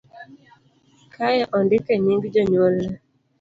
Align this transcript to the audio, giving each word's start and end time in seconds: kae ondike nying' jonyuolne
kae 1.13 1.41
ondike 1.57 1.93
nying' 2.03 2.31
jonyuolne 2.33 2.89